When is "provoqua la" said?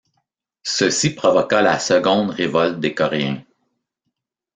1.13-1.77